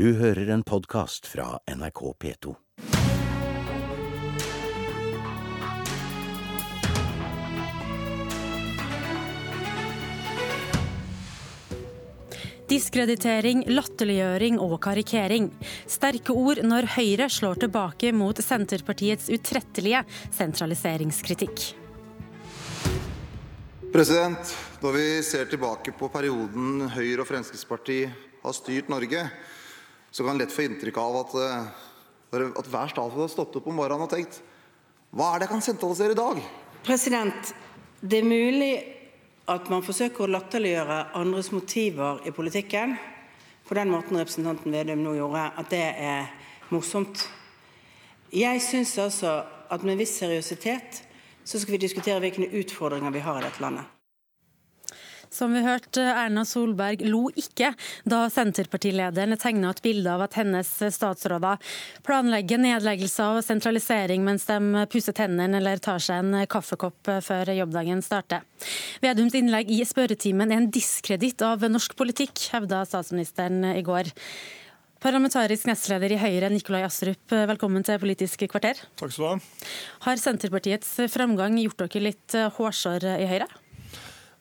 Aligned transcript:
Du 0.00 0.14
hører 0.16 0.48
en 0.48 0.62
podkast 0.64 1.26
fra 1.28 1.58
NRK 1.68 1.98
P2. 2.22 2.52
Diskreditering, 12.70 13.66
latterliggjøring 13.68 14.56
og 14.64 14.78
karikering. 14.80 15.50
Sterke 15.84 16.32
ord 16.32 16.64
når 16.64 16.88
Høyre 16.96 17.28
slår 17.28 17.60
tilbake 17.66 18.14
mot 18.16 18.40
Senterpartiets 18.40 19.28
utrettelige 19.28 20.00
sentraliseringskritikk. 20.32 21.68
President, 23.92 24.56
Når 24.80 24.96
vi 24.96 25.06
ser 25.28 25.44
tilbake 25.44 25.92
på 25.92 26.08
perioden 26.08 26.86
Høyre 26.88 27.20
og 27.20 27.34
Fremskrittspartiet 27.34 28.28
har 28.40 28.54
styrt 28.56 28.88
Norge, 28.88 29.28
så 30.10 30.24
kan 30.24 30.34
en 30.34 30.42
lett 30.42 30.52
få 30.52 30.66
inntrykk 30.66 30.96
av 30.98 31.16
at, 31.24 31.34
eh, 31.34 31.66
at 32.58 32.70
hver 32.70 32.92
statsråd 32.92 33.24
har 33.24 33.28
stått 33.32 33.56
opp 33.60 33.66
om 33.66 33.78
morgenen 33.78 34.06
og 34.06 34.10
tenkt 34.10 34.40
Hva 35.10 35.32
er 35.34 35.40
det 35.40 35.48
jeg 35.48 35.54
kan 35.54 35.64
sentralisere 35.66 36.14
i 36.14 36.18
dag? 36.18 36.40
President, 36.86 37.54
det 38.00 38.20
er 38.20 38.28
mulig 38.30 38.74
at 39.50 39.66
man 39.72 39.82
forsøker 39.82 40.24
å 40.24 40.30
latterliggjøre 40.30 40.98
andres 41.18 41.50
motiver 41.50 42.22
i 42.26 42.30
politikken 42.30 42.94
på 43.66 43.74
den 43.74 43.90
måten 43.90 44.18
representanten 44.18 44.72
Vedum 44.72 45.02
nå 45.02 45.16
gjorde, 45.18 45.44
at 45.58 45.70
det 45.70 45.82
er 45.98 46.30
morsomt. 46.70 47.26
Jeg 48.30 48.62
syns 48.62 48.96
altså 49.02 49.40
at 49.70 49.82
med 49.82 49.96
en 49.96 50.02
viss 50.02 50.16
seriøsitet 50.22 51.02
så 51.42 51.58
skal 51.58 51.74
vi 51.74 51.82
diskutere 51.82 52.22
hvilke 52.22 52.46
utfordringer 52.62 53.14
vi 53.14 53.22
har 53.26 53.40
i 53.40 53.46
dette 53.48 53.62
landet. 53.62 53.99
Som 55.30 55.52
vi 55.54 55.60
hørte, 55.62 56.02
Erna 56.02 56.42
Solberg 56.42 57.04
lo 57.06 57.28
ikke 57.38 57.70
da 58.08 58.24
Senterpartilederen 58.34 59.38
tegna 59.38 59.70
et 59.70 59.82
bilde 59.84 60.10
av 60.10 60.24
at 60.24 60.34
hennes 60.40 60.66
statsråder 60.66 61.62
planlegger 62.06 62.58
nedleggelse 62.58 63.28
og 63.36 63.44
sentralisering 63.46 64.26
mens 64.26 64.48
de 64.48 64.84
pusser 64.90 65.14
tennene 65.14 65.60
eller 65.60 65.78
tar 65.78 66.02
seg 66.02 66.24
en 66.24 66.48
kaffekopp 66.50 67.12
før 67.22 67.54
jobbdagen 67.54 68.02
starter. 68.02 68.42
Vedums 69.04 69.38
innlegg 69.38 69.70
i 69.70 69.84
spørretimen 69.86 70.50
er 70.50 70.64
en 70.64 70.70
diskreditt 70.74 71.46
av 71.46 71.62
norsk 71.70 71.94
politikk, 71.94 72.48
hevda 72.50 72.82
statsministeren 72.90 73.62
i 73.70 73.86
går. 73.86 74.10
Parlamentarisk 75.00 75.70
nestleder 75.70 76.12
i 76.12 76.20
Høyre, 76.20 76.50
Nikolai 76.52 76.82
Astrup, 76.84 77.30
velkommen 77.30 77.86
til 77.86 78.02
Politisk 78.02 78.42
kvarter. 78.50 78.82
Takk 78.98 79.14
skal 79.14 79.22
du 79.22 79.30
ha. 79.30 79.72
Har 80.10 80.20
Senterpartiets 80.20 80.98
framgang 81.14 81.56
gjort 81.62 81.86
dere 81.86 82.08
litt 82.10 82.40
hårsår 82.58 83.12
i 83.14 83.30
Høyre? 83.30 83.46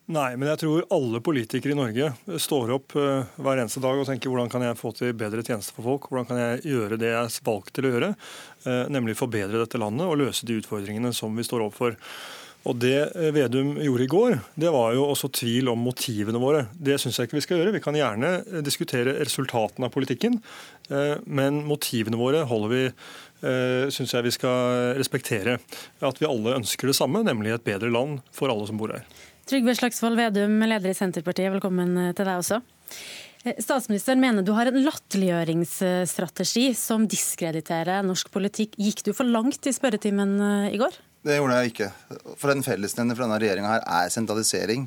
Nei, 0.09 0.31
men 0.41 0.47
jeg 0.49 0.63
tror 0.63 0.87
alle 0.95 1.19
politikere 1.21 1.75
i 1.75 1.77
Norge 1.77 2.07
står 2.41 2.71
opp 2.73 2.95
uh, 2.97 3.27
hver 3.37 3.59
eneste 3.61 3.81
dag 3.83 3.99
og 4.01 4.07
tenker 4.09 4.31
hvordan 4.31 4.49
kan 4.49 4.63
jeg 4.65 4.77
få 4.79 4.89
til 4.97 5.11
bedre 5.13 5.43
tjenester 5.45 5.75
for 5.77 5.85
folk? 5.85 6.07
Hvordan 6.09 6.25
kan 6.25 6.39
jeg 6.41 6.63
gjøre 6.71 6.97
det 6.97 7.11
jeg 7.11 7.27
er 7.27 7.35
valgt 7.45 7.75
til 7.77 7.85
å 7.85 7.91
gjøre, 7.93 8.09
uh, 8.65 8.87
nemlig 8.89 9.19
forbedre 9.19 9.61
dette 9.61 9.77
landet 9.77 10.09
og 10.09 10.17
løse 10.17 10.49
de 10.49 10.57
utfordringene 10.63 11.13
som 11.13 11.37
vi 11.37 11.45
står 11.45 11.67
overfor. 11.67 11.99
Og 12.67 12.75
Det 12.81 12.97
eh, 13.07 13.29
Vedum 13.35 13.75
gjorde 13.79 14.03
i 14.03 14.11
går, 14.11 14.35
det 14.59 14.73
var 14.75 14.93
jo 14.97 15.07
også 15.07 15.31
tvil 15.39 15.71
om 15.71 15.79
motivene 15.79 16.41
våre. 16.41 16.65
Det 16.73 16.99
syns 16.99 17.19
jeg 17.19 17.29
ikke 17.29 17.39
vi 17.39 17.45
skal 17.45 17.61
gjøre. 17.61 17.75
Vi 17.77 17.83
kan 17.85 17.97
gjerne 17.97 18.61
diskutere 18.65 19.15
resultatene 19.21 19.87
av 19.87 19.95
politikken, 19.95 20.41
men 21.29 21.63
motivene 21.69 22.17
våre 22.17 22.41
holder 22.49 22.71
vi 22.73 22.83
syns 23.93 24.11
jeg 24.15 24.25
vi 24.25 24.33
skal 24.33 24.95
respektere. 24.97 25.59
At 26.03 26.17
vi 26.19 26.27
alle 26.27 26.57
ønsker 26.57 26.89
det 26.89 26.97
samme, 26.97 27.21
nemlig 27.23 27.53
et 27.53 27.67
bedre 27.67 27.91
land 27.93 28.23
for 28.35 28.51
alle 28.51 28.65
som 28.67 28.79
bor 28.81 28.91
her. 28.91 29.05
Trygve 29.49 29.73
Slagsvold 29.73 30.13
Vedum, 30.19 30.59
leder 30.61 30.91
i 30.91 30.93
Senterpartiet, 30.93 31.49
velkommen 31.55 31.95
eh, 31.97 32.11
til 32.13 32.27
deg 32.27 32.37
også. 32.37 32.59
Eh, 33.47 33.55
statsministeren 33.57 34.21
mener 34.21 34.45
du 34.45 34.51
har 34.53 34.69
en 34.69 34.77
latterliggjøringsstrategi 34.85 36.67
som 36.77 37.07
diskrediterer 37.09 38.05
norsk 38.05 38.29
politikk. 38.29 38.77
Gikk 38.77 39.01
du 39.07 39.09
for 39.17 39.25
langt 39.25 39.65
i 39.65 39.73
spørretimen 39.73 40.35
eh, 40.37 40.75
i 40.75 40.81
går? 40.81 40.99
Det 41.25 41.35
gjorde 41.35 41.57
jeg 41.59 41.73
ikke. 41.73 41.89
For 42.39 42.51
den 42.51 42.63
fellesnevner 42.63 43.17
for 43.17 43.25
denne 43.25 43.39
regjeringa 43.41 43.79
er 43.81 44.13
sentralisering. 44.13 44.85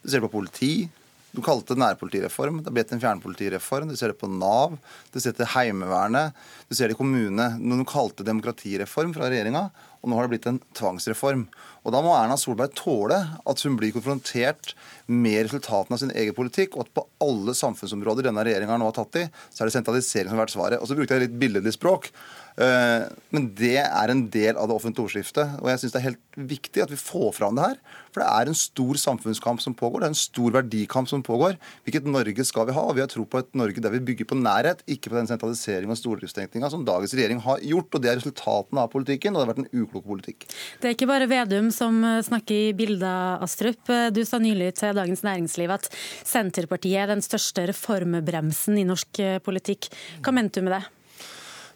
Du 0.00 0.08
ser 0.08 0.22
på 0.24 0.30
politi. 0.32 0.88
Du 1.28 1.42
kalte 1.44 1.74
det 1.74 1.82
nærpolitireform. 1.82 2.62
Det 2.62 2.70
har 2.70 2.76
blitt 2.78 2.92
en 2.96 3.02
fjernpolitireform. 3.02 3.90
Du 3.92 3.98
ser 4.00 4.14
det 4.14 4.20
på 4.20 4.30
Nav. 4.32 4.78
Du 5.12 5.18
ser 5.20 5.34
det 5.34 5.42
til 5.42 5.50
Heimevernet. 5.52 6.32
Du 6.70 6.74
ser 6.74 6.88
det 6.88 6.96
i 6.96 6.98
kommune. 6.98 7.50
Noen 7.60 7.84
kalte 7.88 8.22
det 8.22 8.30
demokratireform 8.30 9.12
fra 9.12 9.28
regjeringa, 9.28 9.66
og 10.00 10.08
nå 10.08 10.16
har 10.16 10.24
det 10.24 10.32
blitt 10.32 10.48
en 10.48 10.62
tvangsreform. 10.78 11.44
Og 11.84 11.92
Da 11.92 12.00
må 12.04 12.14
Erna 12.16 12.38
Solberg 12.40 12.72
tåle 12.76 13.20
at 13.44 13.62
hun 13.64 13.76
blir 13.76 13.92
konfrontert 13.92 14.72
med 15.06 15.44
resultatene 15.44 15.98
av 15.98 16.00
sin 16.00 16.16
egen 16.16 16.36
politikk, 16.36 16.76
og 16.76 16.86
at 16.86 16.94
på 16.96 17.06
alle 17.28 17.52
samfunnsområder 17.56 18.30
denne 18.30 18.44
regjeringa 18.48 18.80
nå 18.80 18.88
har 18.88 18.96
tatt 18.96 19.20
i, 19.20 19.28
så 19.52 19.62
er 19.62 19.68
det 19.68 19.76
sentralisering 19.76 20.32
som 20.32 20.40
har 20.40 20.46
vært 20.46 20.56
svaret. 20.56 20.80
Og 20.80 20.88
så 20.88 20.96
brukte 20.96 21.16
jeg 21.16 21.28
litt 21.28 21.40
billedlig 21.44 21.76
språk. 21.76 22.08
Eh, 22.58 23.06
men 23.30 23.44
det 23.54 23.76
er 23.84 24.10
en 24.10 24.24
del 24.34 24.58
av 24.58 24.66
det 24.66 24.74
offentlige 24.74 25.06
ordskiftet. 25.06 25.58
Og 25.62 25.70
jeg 25.70 25.82
syns 25.82 25.94
det 25.94 26.00
er 26.00 26.08
helt 26.08 26.38
viktig 26.50 26.82
at 26.82 26.92
vi 26.92 26.98
får 26.98 27.30
fram 27.36 27.58
det 27.58 27.66
her. 27.68 27.76
For 28.10 28.22
det 28.22 28.28
er 28.28 28.50
en 28.50 28.58
stor 28.58 28.98
samfunnskamp 28.98 29.62
som 29.62 29.76
pågår. 29.78 30.02
Det 30.02 30.08
er 30.08 30.14
en 30.14 30.18
stor 30.18 30.56
verdikamp 30.56 31.10
som 31.10 31.22
pågår. 31.26 31.58
Hvilket 31.86 32.08
Norge 32.10 32.46
skal 32.48 32.66
vi 32.68 32.74
ha? 32.74 32.84
Og 32.88 32.98
vi 32.98 33.04
har 33.04 33.10
tro 33.12 33.26
på 33.28 33.42
et 33.42 33.50
Norge 33.58 33.84
der 33.84 33.94
vi 33.94 34.02
bygger 34.10 34.30
på 34.32 34.40
nærhet, 34.40 34.82
ikke 34.90 35.12
på 35.12 35.18
den 35.20 35.30
sentraliseringen 35.30 35.94
og 35.94 36.00
stordriftstenkninga 36.00 36.72
som 36.74 36.82
dagens 36.88 37.14
regjering 37.14 37.42
har 37.46 37.62
gjort. 37.62 37.94
Og 37.94 38.02
det 38.02 38.12
er 38.12 38.20
resultatene 38.20 38.84
av 38.84 38.92
politikken, 38.94 39.36
og 39.36 39.40
det 39.40 39.46
har 39.46 39.54
vært 39.54 39.64
en 39.64 39.84
uklok 39.84 40.08
politikk. 40.10 40.48
Det 40.82 40.90
er 40.90 40.98
ikke 40.98 41.10
bare 41.10 41.30
Vedum 41.30 41.70
som 41.74 42.02
eh, 42.02 42.20
snakker 42.26 42.72
i 42.72 42.76
bilder, 42.76 43.38
Astrup. 43.44 43.84
Eh, 43.92 44.08
du 44.14 44.24
sa 44.26 44.42
nylig 44.42 44.72
til 44.80 44.98
Dagens 44.98 45.22
Næringsliv 45.26 45.78
at 45.78 45.90
Senterpartiet 46.26 47.04
er 47.04 47.12
den 47.14 47.22
største 47.22 47.68
reformbremsen 47.70 48.80
i 48.80 48.86
norsk 48.88 49.22
politikk. 49.46 49.92
Hva 50.24 50.34
mente 50.34 50.58
du 50.58 50.66
med 50.66 50.80
det? 50.80 50.84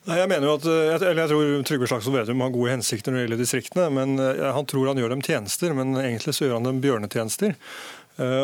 Nei, 0.02 0.16
jeg 0.18 0.30
mener 0.32 0.48
jo 0.48 0.56
at, 0.58 0.64
eller 0.66 1.20
jeg 1.22 1.30
tror 1.30 1.66
Trygve 1.68 1.88
Slagsvold 1.90 2.16
Vedum 2.18 2.40
har 2.42 2.54
gode 2.54 2.72
hensikter 2.74 3.12
når 3.12 3.20
det 3.20 3.24
gjelder 3.26 3.42
distriktene. 3.44 3.88
men 3.94 4.16
Han 4.18 4.66
tror 4.66 4.90
han 4.90 4.98
gjør 4.98 5.14
dem 5.14 5.22
tjenester, 5.22 5.74
men 5.78 5.94
egentlig 6.00 6.34
så 6.34 6.48
gjør 6.48 6.56
han 6.58 6.66
dem 6.66 6.80
bjørnetjenester. 6.82 7.54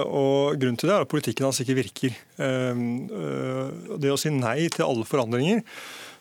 Og 0.07 0.55
Grunnen 0.57 0.79
til 0.81 0.89
det 0.89 0.95
er 0.95 1.05
at 1.05 1.11
politikken 1.11 1.49
hans 1.49 1.59
ikke 1.65 1.77
virker. 1.77 2.15
Det 2.39 4.13
å 4.15 4.21
si 4.21 4.31
nei 4.33 4.71
til 4.71 4.87
alle 4.87 5.09
forandringer 5.09 5.65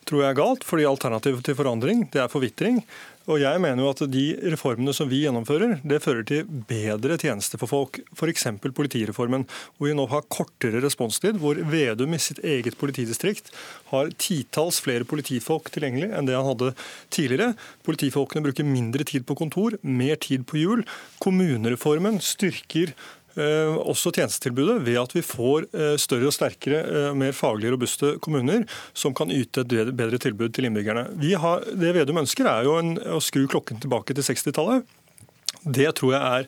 tror 0.08 0.24
jeg 0.24 0.32
er 0.32 0.40
galt, 0.40 0.66
fordi 0.68 0.88
alternativet 0.88 1.46
til 1.46 1.58
forandring 1.58 2.08
det 2.14 2.24
er 2.24 2.32
forvitring. 2.32 2.82
Og 3.28 3.42
jeg 3.42 3.60
mener 3.60 3.84
jo 3.84 3.90
at 3.92 4.06
De 4.08 4.24
reformene 4.54 4.94
som 4.96 5.10
vi 5.12 5.20
gjennomfører, 5.26 5.82
det 5.84 6.00
fører 6.04 6.24
til 6.28 6.48
bedre 6.70 7.18
tjenester 7.20 7.60
for 7.60 7.68
folk. 7.68 8.00
F.eks. 8.16 8.46
politireformen, 8.64 9.44
hvor 9.76 9.90
vi 9.90 9.96
nå 9.98 10.06
har 10.08 10.24
kortere 10.32 10.80
responstid. 10.84 11.36
Hvor 11.42 11.60
Vedum 11.68 12.16
i 12.16 12.22
sitt 12.24 12.40
eget 12.40 12.78
politidistrikt 12.80 13.52
har 13.92 14.14
titalls 14.16 14.80
flere 14.84 15.08
politifolk 15.08 15.68
tilgjengelig 15.76 16.14
enn 16.16 16.30
det 16.30 16.38
han 16.38 16.48
hadde 16.48 16.72
tidligere. 17.12 17.58
Politifolkene 17.84 18.48
bruker 18.48 18.68
mindre 18.68 19.04
tid 19.08 19.28
på 19.28 19.36
kontor, 19.36 19.76
mer 19.84 20.16
tid 20.24 20.48
på 20.48 20.62
hjul. 20.62 20.88
Kommunereformen 21.24 22.22
styrker 22.24 22.96
også 23.38 24.12
tjenestetilbudet 24.16 24.80
ved 24.86 24.98
at 25.02 25.14
vi 25.14 25.24
får 25.26 25.68
eh, 25.70 25.96
større 26.02 26.30
og 26.30 26.36
sterkere, 26.36 26.80
eh, 26.84 27.10
mer 27.18 27.36
faglig 27.38 27.72
robuste 27.74 28.16
kommuner 28.24 28.66
som 28.98 29.16
kan 29.18 29.34
yte 29.34 29.66
et 29.66 29.92
bedre 29.98 30.20
tilbud 30.22 30.56
til 30.56 30.70
innbyggerne. 30.70 31.10
Har, 31.42 31.66
det 31.78 31.94
Vedum 31.98 32.22
ønsker 32.24 32.50
er 32.50 32.68
jo 32.68 32.78
en, 32.80 32.96
å 32.98 33.22
skru 33.24 33.46
klokken 33.52 33.82
tilbake 33.84 34.16
til 34.18 34.26
60-tallet. 34.26 34.88
Det 35.64 35.90
tror 36.00 36.14
jeg 36.16 36.22
er 36.22 36.48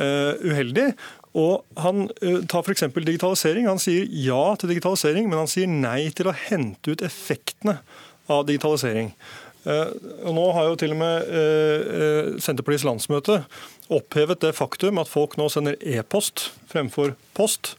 uh, 0.00 0.32
uheldig. 0.42 0.88
Og 1.36 1.64
Han 1.84 2.06
tar 2.48 2.64
f.eks. 2.64 2.86
digitalisering. 2.96 3.68
Han 3.68 3.80
sier 3.80 4.08
ja 4.08 4.56
til 4.58 4.72
digitalisering, 4.72 5.28
men 5.28 5.42
han 5.42 5.50
sier 5.52 5.68
nei 5.68 6.08
til 6.16 6.30
å 6.30 6.36
hente 6.46 6.96
ut 6.96 7.04
effektene 7.04 7.76
av 8.32 8.46
digitalisering. 8.48 9.12
Uh, 9.66 9.90
og 10.22 10.36
Nå 10.36 10.46
har 10.54 10.68
jo 10.70 10.76
til 10.78 10.94
og 10.94 11.00
med 11.00 12.38
Senterpartiets 12.38 12.86
landsmøte 12.86 13.40
opphevet 13.92 14.42
det 14.42 14.54
faktum 14.56 14.98
at 15.02 15.10
folk 15.10 15.36
nå 15.38 15.48
sender 15.52 15.78
e-post 15.82 16.50
fremfor 16.70 17.14
post. 17.36 17.74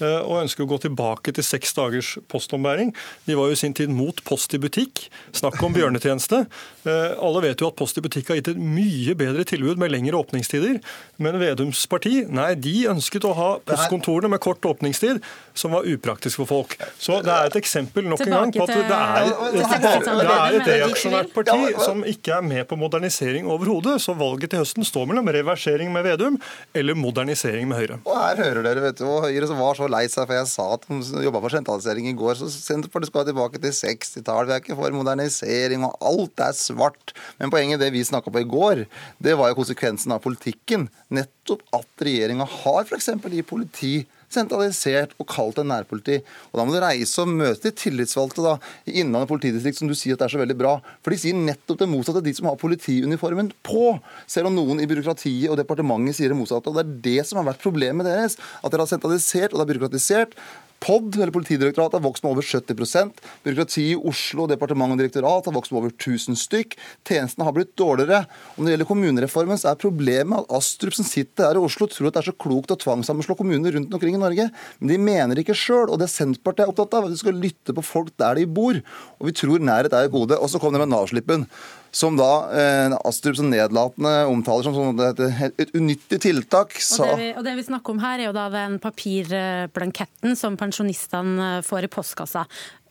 Eh, 0.00 0.20
og 0.24 0.40
ønsker 0.44 0.64
å 0.64 0.70
gå 0.70 0.80
tilbake 0.86 1.34
til 1.36 1.44
seks 1.44 1.74
dagers 1.76 2.14
postombæring. 2.32 2.94
De 3.26 3.36
var 3.36 3.50
jo 3.50 3.56
i 3.56 3.60
sin 3.60 3.74
tid 3.76 3.92
mot 3.92 4.16
Post 4.24 4.54
i 4.56 4.60
butikk. 4.62 5.06
Snakk 5.36 5.60
om 5.64 5.74
bjørnetjeneste. 5.76 6.44
Eh, 6.88 7.12
alle 7.20 7.44
vet 7.44 7.60
jo 7.60 7.68
at 7.68 7.76
Post 7.78 8.00
i 8.00 8.04
butikk 8.04 8.30
har 8.32 8.40
gitt 8.40 8.52
et 8.54 8.60
mye 8.60 9.14
bedre 9.18 9.44
tilbud 9.48 9.80
med 9.80 9.92
lengre 9.92 10.20
åpningstider. 10.20 10.80
Men 11.20 11.38
Vedums 11.40 11.82
parti 11.90 12.24
nei, 12.32 12.54
de 12.56 12.86
ønsket 12.90 13.26
å 13.28 13.34
ha 13.36 13.50
postkontorene 13.68 14.32
med 14.32 14.42
kort 14.44 14.64
åpningstid, 14.64 15.20
som 15.56 15.74
var 15.76 15.88
upraktisk 15.88 16.40
for 16.40 16.48
folk. 16.48 16.76
Så 17.00 17.20
det 17.24 17.34
er 17.34 17.50
et 17.50 17.58
eksempel 17.60 18.06
nok 18.08 18.24
en 18.24 18.34
gang 18.36 18.54
på 18.54 18.64
at 18.64 18.72
det 18.72 18.84
er, 18.86 19.30
det 19.50 20.24
er 20.30 20.58
et 20.60 20.70
reaksjonært 20.70 21.34
parti 21.36 21.74
som 21.84 22.04
ikke 22.08 22.38
er 22.38 22.46
med 22.46 22.64
på 22.70 22.78
modernisering 22.80 23.48
overhodet. 23.50 23.98
Så 24.00 24.16
valget 24.16 24.54
til 24.54 24.62
høsten 24.62 24.86
står 24.86 25.10
mellom 25.10 25.28
reversering 25.28 25.92
med 25.92 26.06
Vedum 26.08 26.40
eller 26.76 26.96
modernisering 26.96 27.68
med 27.68 27.82
Høyre. 27.82 28.00
Og 28.06 28.16
her 28.16 28.40
hører 28.46 28.64
dere, 28.64 28.84
vet 28.88 29.02
du, 29.02 29.06
Høyre 29.10 29.50
som 29.50 29.60
var 29.60 29.76
så 29.76 29.89
lei 29.90 30.04
seg 30.10 30.28
for 30.28 30.36
jeg 30.36 30.48
sa 30.50 30.66
at 30.76 30.86
de 30.88 31.24
jobba 31.24 31.42
for 31.42 31.54
sentralisering 31.54 32.08
i 32.10 32.16
går. 32.18 32.38
Så 32.38 32.50
Senterpartiet 32.52 33.10
skal 33.12 33.26
tilbake 33.28 33.60
til 33.62 33.74
60-tallet. 33.74 34.50
Vi 34.50 34.56
er 34.56 34.62
ikke 34.64 34.78
for 34.78 34.96
modernisering, 34.96 35.84
og 35.86 35.98
alt 36.12 36.44
er 36.46 36.56
svart. 36.56 37.14
Men 37.40 37.52
poenget 37.52 37.82
det 37.82 37.90
vi 37.94 38.04
snakka 38.06 38.32
på 38.32 38.44
i 38.44 38.48
går, 38.48 38.84
det 39.22 39.36
var 39.40 39.50
jo 39.50 39.58
konsekvensen 39.60 40.14
av 40.16 40.22
politikken. 40.24 40.88
Nettopp 41.12 41.66
at 41.76 42.06
regjeringa 42.06 42.48
har 42.62 42.86
f.eks. 42.86 43.12
i 43.30 43.46
politi 43.46 43.94
sentralisert 44.30 45.14
og 45.20 45.28
kalt 45.30 45.58
en 45.60 45.70
nærpoliti. 45.72 46.20
Og 46.50 46.60
Da 46.60 46.66
må 46.66 46.74
du 46.74 46.80
reise 46.82 47.24
og 47.24 47.32
møte 47.32 47.68
de 47.68 47.74
tillitsvalgte 47.76 48.44
da, 48.44 48.56
i 48.86 49.00
Innlandet 49.02 49.30
politidistrikt, 49.30 49.80
som 49.80 49.90
du 49.90 49.96
sier 49.98 50.14
at 50.14 50.22
det 50.22 50.28
er 50.28 50.34
så 50.36 50.42
veldig 50.42 50.58
bra. 50.58 50.76
For 51.02 51.14
de 51.14 51.20
sier 51.20 51.36
nettopp 51.36 51.82
det 51.82 51.90
motsatte, 51.90 52.24
de 52.24 52.34
som 52.36 52.50
har 52.50 52.58
politiuniformen 52.60 53.52
på. 53.66 53.92
Selv 54.30 54.50
om 54.50 54.56
noen 54.56 54.82
i 54.82 54.88
byråkratiet 54.90 55.50
og 55.50 55.58
departementet 55.60 56.18
sier 56.18 56.32
det 56.32 56.38
motsatte. 56.38 56.70
og 56.70 56.78
Det 56.78 56.86
er 56.86 56.96
det 57.10 57.28
som 57.28 57.42
har 57.42 57.50
vært 57.52 57.64
problemet 57.64 58.08
deres. 58.08 58.38
At 58.62 58.72
dere 58.72 58.86
har 58.86 58.92
sentralisert 58.92 59.52
og 59.52 59.60
det 59.60 59.66
er 59.66 59.72
byråkratisert. 59.74 60.36
POD, 60.80 61.18
eller 61.20 61.34
Politidirektoratet, 61.34 61.98
har 61.98 62.04
vokst 62.04 62.24
med 62.24 62.32
over 62.32 62.46
70% 62.46 63.20
Byråkratiet 63.44 63.92
i 63.92 63.96
Oslo, 63.96 64.46
departement 64.50 64.94
og 64.94 65.00
direktorat 65.00 65.48
har 65.48 65.54
vokst 65.54 65.72
med 65.72 65.82
over 65.82 65.92
1000 65.92 66.38
stykk. 66.40 66.76
Tjenestene 67.06 67.46
har 67.46 67.54
blitt 67.56 67.72
dårligere. 67.78 68.22
Og 68.54 68.60
Når 68.60 68.68
det 68.68 68.74
gjelder 68.74 68.90
kommunereformen, 68.90 69.60
så 69.60 69.70
er 69.70 69.80
problemet 69.80 70.40
at 70.40 70.56
Astrup, 70.60 70.96
som 70.96 71.06
sitter 71.06 71.48
her 71.48 71.60
i 71.60 71.64
Oslo, 71.64 71.88
tror 71.90 72.10
at 72.10 72.16
det 72.16 72.22
er 72.22 72.30
så 72.30 72.36
klokt 72.46 72.72
å 72.74 72.78
tvangssammenslå 72.80 73.36
kommuner 73.38 73.76
rundt 73.76 73.92
omkring 73.96 74.16
i 74.16 74.22
Norge. 74.22 74.48
Men 74.80 74.92
de 74.92 75.00
mener 75.10 75.42
ikke 75.42 75.56
sjøl. 75.56 75.88
Og 75.88 76.00
det 76.00 76.10
Senterpartiet 76.12 76.66
er 76.66 76.72
opptatt 76.72 76.96
av, 76.96 77.08
at 77.08 77.14
vi 77.14 77.20
skal 77.22 77.40
lytte 77.40 77.76
på 77.76 77.84
folk 77.84 78.14
der 78.20 78.40
de 78.40 78.48
bor. 78.48 78.80
Og 79.20 79.30
vi 79.30 79.36
tror 79.36 79.60
nærhet 79.60 79.92
er 79.92 80.08
et 80.08 80.14
gode. 80.14 80.38
Og 80.40 80.52
så 80.52 80.60
kom 80.62 80.74
det 80.74 80.82
med 80.82 80.92
Nav-slippen 80.92 81.46
som 81.92 82.16
da 82.18 82.28
eh, 82.54 82.94
Astrup 83.08 83.36
så 83.38 83.42
nedlatende 83.46 84.12
omtaler 84.30 84.62
som 84.66 84.76
sånn 84.76 85.00
et, 85.08 85.22
et 85.58 85.72
unyttig 85.74 86.20
tiltak. 86.22 86.76
Og 86.78 87.06
det, 87.06 87.16
vi, 87.18 87.30
og 87.36 87.44
det 87.46 87.56
vi 87.58 87.64
snakker 87.66 87.96
om 87.96 88.02
her, 88.02 88.18
er 88.22 88.28
jo 88.30 88.34
da 88.36 88.48
den 88.52 88.78
papirblanketten 88.82 90.36
som 90.38 90.56
pensjonistene 90.60 91.60
får 91.66 91.88
i 91.88 91.90
postkassa. 91.92 92.46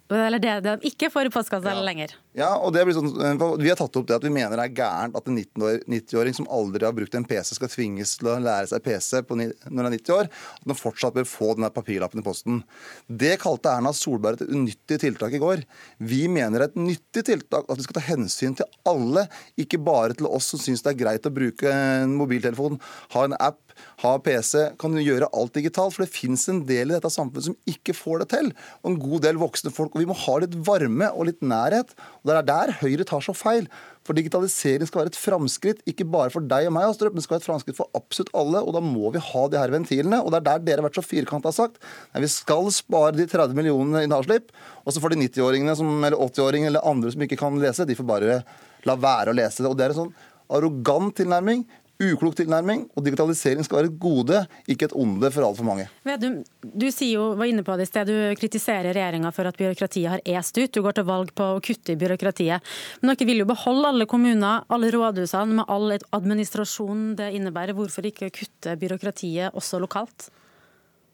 Eller 0.09 0.41
det 0.41 0.55
de 0.65 0.73
ikke 0.89 1.11
får 1.13 1.29
i 1.29 1.33
postkassa 1.33 1.75
Ja. 1.75 1.81
lenger. 1.85 2.15
Ja, 2.37 2.51
og 2.61 2.75
det 2.75 2.83
blir 2.85 2.93
sånn, 2.93 3.09
Vi 3.57 3.71
har 3.71 3.77
tatt 3.79 3.95
opp 3.97 4.05
det 4.05 4.19
at 4.19 4.25
vi 4.25 4.29
mener 4.29 4.53
det 4.53 4.67
er 4.67 4.75
gærent 4.77 5.15
at 5.17 5.29
en 5.31 5.37
90-åring 5.39 6.35
som 6.37 6.45
aldri 6.53 6.85
har 6.85 6.93
brukt 6.93 7.15
en 7.17 7.25
PC, 7.25 7.55
skal 7.57 7.71
tvinges 7.73 8.11
til 8.19 8.29
å 8.29 8.35
lære 8.37 8.69
seg 8.69 8.83
PC 8.85 9.23
på, 9.25 9.37
når 9.39 9.55
han 9.65 9.89
er 9.89 9.95
90 9.97 10.13
år. 10.13 10.29
At 10.29 10.67
han 10.69 10.77
fortsatt 10.77 11.15
bør 11.17 11.25
få 11.25 11.55
den 11.57 11.65
papirlappen 11.73 12.21
i 12.21 12.25
posten. 12.25 12.61
Det 13.09 13.39
kalte 13.41 13.73
Erna 13.73 13.95
Solberg 13.97 14.43
et 14.43 14.53
unyttig 14.53 14.99
tiltak 15.01 15.33
i 15.33 15.41
går. 15.41 15.65
Vi 15.97 16.27
mener 16.29 16.61
det 16.61 16.67
er 16.67 16.73
et 16.75 16.83
nyttig 16.91 17.25
tiltak 17.31 17.65
at 17.65 17.81
vi 17.81 17.87
skal 17.87 17.97
ta 17.97 18.05
hensyn 18.11 18.53
til 18.59 18.69
alle, 18.89 19.25
ikke 19.57 19.81
bare 19.81 20.13
til 20.13 20.29
oss 20.29 20.51
som 20.53 20.61
syns 20.61 20.85
det 20.85 20.93
er 20.93 21.01
greit 21.01 21.25
å 21.25 21.33
bruke 21.33 21.73
en 21.73 22.13
mobiltelefon, 22.19 22.77
ha 23.15 23.25
en 23.25 23.37
app, 23.41 23.63
ha 24.03 24.13
PC, 24.23 24.75
kan 24.79 24.95
gjøre 24.99 25.29
alt 25.35 25.55
digitalt. 25.57 25.95
For 25.95 26.05
det 26.05 26.13
fins 26.13 26.45
en 26.51 26.61
del 26.67 26.91
i 26.91 26.95
dette 26.95 27.11
samfunnet 27.13 27.49
som 27.49 27.57
ikke 27.69 27.95
får 27.97 28.23
det 28.23 28.29
til. 28.35 28.51
Og 28.83 28.91
en 28.91 28.99
god 29.01 29.25
del 29.27 29.41
voksne 29.41 29.73
folk. 29.75 29.95
Og 29.95 30.03
vi 30.03 30.09
må 30.09 30.17
ha 30.25 30.37
litt 30.43 30.55
varme 30.67 31.11
og 31.13 31.29
litt 31.29 31.43
nærhet. 31.45 31.93
Og 32.19 32.29
det 32.29 32.35
er 32.35 32.47
der 32.49 32.73
Høyre 32.81 33.05
tar 33.07 33.23
så 33.23 33.33
feil. 33.37 33.67
For 34.07 34.17
digitalisering 34.17 34.87
skal 34.89 35.03
være 35.03 35.11
et 35.13 35.19
framskritt, 35.19 35.81
ikke 35.89 36.07
bare 36.09 36.31
for 36.33 36.45
deg 36.45 36.69
og 36.69 36.73
meg, 36.75 36.87
Astrup, 36.89 37.13
men 37.15 37.23
skal 37.23 37.37
være 37.37 37.43
et 37.43 37.49
framskritt 37.49 37.77
for 37.77 37.91
absolutt 37.97 38.31
alle. 38.37 38.63
Og 38.63 38.75
da 38.75 38.81
må 38.83 39.11
vi 39.13 39.21
ha 39.23 39.43
de 39.51 39.59
her 39.61 39.73
ventilene. 39.73 40.21
Og 40.23 40.33
det 40.33 40.39
er 40.41 40.47
der 40.47 40.63
dere 40.65 40.81
har 40.81 40.89
vært 40.89 40.99
så 40.99 41.05
firkanta 41.05 41.53
sagt. 41.55 41.77
Nei, 42.13 42.23
vi 42.25 42.31
skal 42.33 42.71
spare 42.75 43.13
de 43.17 43.27
30 43.29 43.57
millionene 43.57 44.05
i 44.05 44.09
Nav-slipp, 44.09 44.49
og 44.83 44.95
så 44.95 45.03
får 45.03 45.15
de 45.15 45.21
90-åringene 45.27 45.75
eller 46.09 46.17
80-åringene 46.17 46.73
eller 46.73 46.89
andre 46.89 47.13
som 47.13 47.27
ikke 47.27 47.39
kan 47.39 47.59
lese, 47.61 47.87
de 47.87 47.97
får 47.97 48.09
bare 48.09 48.41
la 48.87 48.95
være 48.99 49.33
å 49.33 49.37
lese 49.37 49.63
det. 49.63 49.69
Og 49.71 49.77
det 49.77 49.87
er 49.87 49.95
en 49.95 50.01
sånn 50.05 50.17
arrogant 50.49 51.13
tilnærming. 51.19 51.63
Uklok 51.99 52.37
tilnærming, 52.39 52.85
og 52.95 53.03
digitalisering 53.03 53.65
skal 53.67 53.81
være 53.81 53.89
et 53.89 53.95
gode, 53.99 54.37
ikke 54.71 54.87
et 54.87 54.93
onde 54.95 55.27
for 55.35 55.43
altfor 55.43 55.65
mange. 55.67 55.89
Vedum, 56.07 56.37
du 56.63 56.85
sier 56.95 57.17
jo, 57.17 57.25
var 57.35 57.49
inne 57.51 57.65
på 57.67 57.75
det 57.75 57.89
i 57.89 57.89
sted, 57.89 58.07
du 58.07 58.39
kritiserer 58.39 58.93
regjeringa 58.95 59.33
for 59.35 59.49
at 59.49 59.59
byråkratiet 59.59 60.07
har 60.13 60.23
est 60.23 60.61
ut. 60.61 60.71
Du 60.71 60.79
går 60.85 60.95
til 60.95 61.07
valg 61.09 61.33
på 61.35 61.49
å 61.57 61.59
kutte 61.59 61.91
i 61.91 61.99
byråkratiet. 61.99 62.63
Men 63.01 63.11
dere 63.11 63.27
vil 63.27 63.43
jo 63.43 63.49
beholde 63.49 63.91
alle 63.91 64.07
kommuner, 64.07 64.63
alle 64.71 64.93
rådhusene, 64.95 65.59
med 65.59 65.67
all 65.67 65.97
administrasjon 66.15 67.17
det 67.19 67.33
innebærer. 67.35 67.75
Hvorfor 67.75 68.07
ikke 68.07 68.31
kutte 68.31 68.79
byråkratiet 68.79 69.59
også 69.59 69.83
lokalt? 69.83 70.29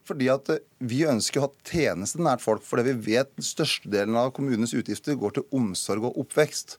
Fordi 0.05 0.29
at 0.29 0.53
eh, 0.53 0.61
Vi 0.85 1.01
ønsker 1.09 1.41
å 1.41 1.47
ha 1.47 1.51
tjenester 1.65 2.21
nært 2.21 2.45
folk, 2.45 2.61
fordi 2.61 2.91
vi 2.91 3.15
vet 3.15 3.33
størstedelen 3.41 4.21
av 4.21 4.35
kommunenes 4.37 4.77
utgifter 4.77 5.17
går 5.17 5.39
til 5.39 5.49
omsorg 5.55 6.11
og 6.11 6.21
oppvekst. 6.27 6.77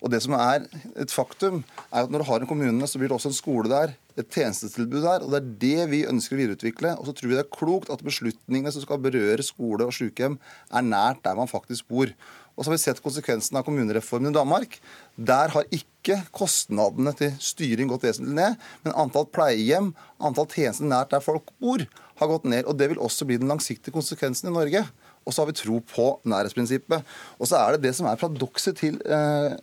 Og 0.00 0.12
det 0.12 0.22
som 0.24 0.34
er 0.36 0.64
et 0.96 1.12
faktum, 1.12 1.62
er 1.90 2.06
at 2.06 2.12
når 2.12 2.22
du 2.22 2.28
har 2.30 2.44
en 2.44 2.48
kommune, 2.48 2.88
så 2.88 3.00
blir 3.00 3.10
det 3.10 3.16
også 3.18 3.32
en 3.32 3.36
skole 3.36 3.70
der, 3.70 3.92
et 4.18 4.28
tjenestetilbud 4.32 5.02
der. 5.04 5.24
og 5.24 5.32
Det 5.32 5.40
er 5.40 5.50
det 5.64 5.88
vi 5.92 6.02
ønsker 6.08 6.36
å 6.36 6.40
videreutvikle. 6.40 6.94
Og 6.98 7.08
så 7.08 7.14
tror 7.16 7.30
vi 7.30 7.36
det 7.36 7.44
er 7.44 7.56
klokt 7.56 7.92
at 7.92 8.04
beslutningene 8.04 8.72
som 8.72 8.84
skal 8.84 9.00
berøre 9.02 9.44
skole 9.44 9.86
og 9.86 9.96
sykehjem, 9.96 10.38
er 10.72 10.86
nært 10.86 11.22
der 11.24 11.36
man 11.38 11.50
faktisk 11.50 11.88
bor. 11.92 12.12
Og 12.56 12.64
så 12.64 12.70
har 12.70 12.76
vi 12.76 12.82
sett 12.82 13.02
konsekvensen 13.04 13.56
av 13.56 13.64
kommunereformen 13.64 14.32
i 14.32 14.36
Danmark. 14.36 14.78
Der 15.16 15.52
har 15.54 15.68
ikke 15.72 16.18
kostnadene 16.36 17.12
til 17.16 17.32
styring 17.40 17.88
gått 17.88 18.04
vesentlig 18.04 18.36
ned, 18.36 18.58
men 18.84 18.96
antall 19.00 19.28
pleiehjem, 19.32 19.94
antall 20.20 20.48
tjenester 20.50 20.88
nært 20.88 21.14
der 21.14 21.24
folk 21.24 21.48
bor, 21.62 21.84
har 22.20 22.28
gått 22.28 22.48
ned. 22.48 22.66
Og 22.68 22.76
det 22.76 22.90
vil 22.92 23.00
også 23.00 23.28
bli 23.28 23.38
den 23.40 23.52
langsiktige 23.52 23.96
konsekvensen 23.96 24.50
i 24.50 24.56
Norge. 24.56 24.84
Og 25.24 25.32
så 25.32 25.42
har 25.42 25.50
vi 25.50 25.56
tro 25.56 25.80
på 25.84 26.06
nærhetsprinsippet. 26.28 27.04
Og 27.38 27.48
så 27.48 27.60
er 27.60 27.76
det 27.76 27.84
det 27.86 27.94
som 27.96 28.08
er 28.08 28.20
paradokset 28.20 28.76
til, 28.80 29.00
eh, 29.08 29.56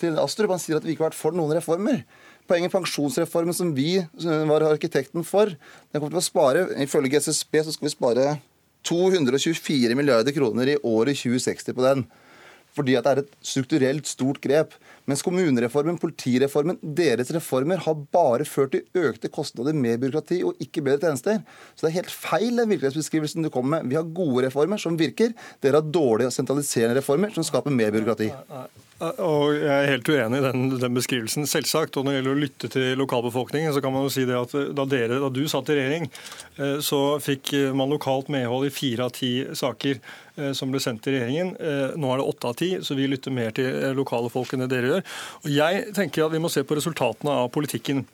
til 0.00 0.18
Astrup. 0.22 0.52
Han 0.54 0.62
sier 0.62 0.80
at 0.80 0.86
vi 0.86 0.94
ikke 0.94 1.04
har 1.04 1.12
vært 1.12 1.18
for 1.18 1.36
noen 1.36 1.54
reformer. 1.56 2.02
Poenget 2.46 2.74
pensjonsreformen 2.74 3.56
som 3.56 3.72
vi 3.74 3.96
eh, 3.98 4.44
var 4.50 4.66
arkitekten 4.68 5.26
for, 5.26 5.50
den 5.50 5.98
kommer 5.98 6.14
til 6.14 6.22
å 6.22 6.28
spare, 6.28 6.68
ifølge 6.84 7.18
SSB 7.24 7.58
så 7.64 7.74
skal 7.74 7.88
vi 7.88 7.96
spare 7.96 8.28
224 8.86 9.98
milliarder 9.98 10.34
kroner 10.34 10.70
i 10.70 10.78
året 10.86 11.18
2060 11.18 11.74
på 11.74 11.84
den. 11.86 12.06
Fordi 12.76 12.94
at 12.98 13.06
det 13.06 13.12
er 13.12 13.20
et 13.22 13.36
strukturelt 13.48 14.08
stort 14.08 14.38
grep. 14.44 14.74
Mens 15.08 15.22
kommunereformen, 15.24 15.96
politireformen, 16.02 16.76
deres 16.82 17.30
reformer 17.32 17.80
har 17.86 18.00
bare 18.12 18.44
ført 18.44 18.74
til 18.74 19.06
økte 19.08 19.30
kostnader 19.32 19.76
med 19.76 20.02
byråkrati 20.02 20.42
og 20.44 20.60
ikke 20.62 20.84
bedre 20.84 21.08
tjenester. 21.08 21.40
Så 21.72 21.86
det 21.86 21.92
er 21.92 21.98
helt 22.02 22.12
feil 22.12 22.60
den 22.60 22.68
virkelighetsbeskrivelsen 22.74 23.46
du 23.46 23.52
kommer 23.54 23.78
med. 23.78 23.88
Vi 23.92 23.96
har 23.98 24.10
gode 24.18 24.44
reformer 24.48 24.82
som 24.82 24.98
virker. 25.00 25.32
Dere 25.64 25.80
har 25.80 25.94
dårlige 25.94 26.28
og 26.28 26.36
sentraliserende 26.36 27.00
reformer 27.00 27.32
som 27.34 27.46
skaper 27.48 27.72
mer 27.72 27.94
byråkrati. 27.96 28.28
Og 28.96 29.52
Jeg 29.52 29.68
er 29.68 29.90
helt 29.90 30.08
uenig 30.08 30.38
i 30.40 30.44
den, 30.46 30.68
den, 30.80 30.94
beskrivelsen, 30.96 31.44
selvsagt. 31.48 31.98
Og 31.98 32.06
Når 32.06 32.14
det 32.14 32.20
gjelder 32.20 32.36
å 32.36 32.40
lytte 32.40 32.70
til 32.72 33.00
lokalbefolkningen, 33.02 33.74
så 33.76 33.82
kan 33.84 33.92
man 33.92 34.06
jo 34.06 34.12
si 34.14 34.24
det 34.28 34.38
at 34.38 34.54
da, 34.76 34.86
dere, 34.88 35.18
da 35.20 35.28
du 35.28 35.42
satt 35.52 35.68
i 35.68 35.76
regjering, 35.76 36.08
eh, 36.56 36.78
så 36.84 37.00
fikk 37.20 37.52
man 37.76 37.92
lokalt 37.92 38.30
medhold 38.32 38.70
i 38.70 38.72
fire 38.72 39.10
av 39.10 39.12
ti 39.16 39.32
saker 39.52 39.98
eh, 40.00 40.52
som 40.56 40.72
ble 40.72 40.80
sendt 40.80 41.04
til 41.04 41.18
regjeringen. 41.18 41.52
Eh, 41.60 41.96
nå 42.00 42.12
er 42.12 42.22
det 42.22 42.28
åtte 42.32 42.52
av 42.52 42.56
ti, 42.62 42.70
så 42.80 42.96
vi 42.96 43.10
lytter 43.12 43.36
mer 43.36 43.52
til 43.56 43.92
lokale 43.98 44.32
folk 44.32 44.56
enn 44.56 44.64
det 44.64 44.72
dere 44.72 44.94
gjør. 44.94 45.10
Og 45.44 45.50
Jeg 45.52 45.90
tenker 45.98 46.24
at 46.24 46.32
vi 46.32 46.40
må 46.46 46.52
se 46.52 46.64
på 46.64 46.80
resultatene 46.80 47.36
av 47.44 47.52
politikken. 47.52 48.06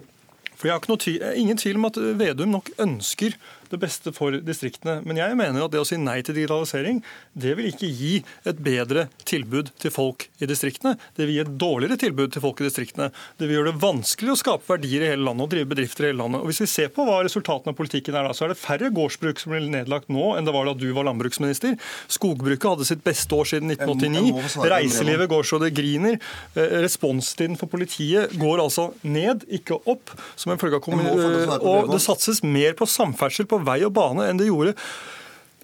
For 0.58 0.70
jeg 0.70 0.78
har 0.78 0.98
tvil, 1.02 1.22
ingen 1.38 1.58
tvil 1.58 1.78
om 1.78 1.88
at 1.88 1.96
Vedum 2.18 2.52
nok 2.54 2.68
ønsker 2.82 3.34
det 3.72 3.80
beste 3.82 4.12
for 4.14 4.36
distriktene. 4.44 5.00
Men 5.06 5.20
jeg 5.20 5.36
mener 5.38 5.64
at 5.64 5.72
det 5.72 5.80
å 5.82 5.86
si 5.88 5.98
nei 6.00 6.18
til 6.24 6.36
digitalisering, 6.36 7.00
det 7.32 7.54
vil 7.58 7.70
ikke 7.70 7.88
gi 7.88 8.14
et 8.48 8.60
bedre 8.62 9.06
tilbud 9.28 9.72
til 9.82 9.94
folk 9.94 10.28
i 10.42 10.48
distriktene. 10.50 10.94
Det 11.16 11.26
vil 11.26 11.36
gi 11.36 11.42
et 11.44 11.54
dårligere 11.60 11.98
tilbud 12.00 12.34
til 12.34 12.44
folk 12.44 12.62
i 12.62 12.68
distriktene. 12.68 13.10
Det 13.40 13.48
vil 13.48 13.58
gjøre 13.58 13.72
det 13.72 13.82
vanskelig 13.82 14.34
å 14.34 14.38
skape 14.40 14.68
verdier 14.68 15.06
i 15.06 15.10
hele 15.12 15.26
landet 15.26 15.46
og 15.46 15.54
drive 15.54 15.70
bedrifter 15.72 16.06
i 16.06 16.10
hele 16.10 16.20
landet. 16.22 16.42
Og 16.42 16.52
Hvis 16.52 16.62
vi 16.64 16.70
ser 16.70 16.92
på 16.94 17.06
hva 17.08 17.20
resultatene 17.24 17.72
av 17.72 17.78
politikken 17.78 18.18
er 18.18 18.28
da, 18.28 18.36
så 18.36 18.46
er 18.46 18.52
det 18.52 18.60
færre 18.60 18.92
gårdsbruk 18.94 19.40
som 19.40 19.54
blir 19.54 19.68
nedlagt 19.72 20.12
nå 20.12 20.32
enn 20.36 20.48
det 20.48 20.54
var 20.54 20.68
da 20.68 20.76
du 20.78 20.88
var 20.96 21.08
landbruksminister. 21.08 21.78
Skogbruket 22.12 22.68
hadde 22.68 22.88
sitt 22.88 23.04
beste 23.06 23.36
år 23.36 23.48
siden 23.54 23.72
1989. 23.72 24.58
Reiselivet 24.72 25.30
går 25.32 25.48
så 25.48 25.60
det 25.62 25.72
griner. 25.76 26.18
Responstiden 26.56 27.58
for 27.60 27.70
politiet 27.72 28.34
går 28.40 28.62
altså 28.62 28.90
ned, 29.02 29.46
ikke 29.52 29.80
opp, 29.90 30.12
som 30.36 30.52
en 30.52 30.60
følge 30.60 30.78
av 30.78 30.84
kommunen. 30.84 31.56
Og 31.60 31.90
det 31.92 32.02
satses 32.04 32.42
mer 32.44 32.76
på 32.78 32.88
samferdsel 32.88 33.48
på 33.50 33.61
vei 33.66 33.80
og 33.86 33.94
bane 33.96 34.28
enn 34.28 34.40
det 34.40 34.50
gjorde 34.50 34.74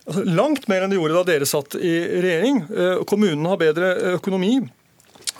altså, 0.07 0.25
langt 0.25 0.69
mer 0.71 0.85
enn 0.85 0.95
det 0.95 0.99
gjorde 0.99 1.21
da 1.21 1.27
dere 1.33 1.49
satt 1.49 1.79
i 1.79 1.95
regjering. 2.25 2.65
Kommunene 3.09 3.55
har 3.55 3.63
bedre 3.63 3.95
økonomi. 4.19 4.59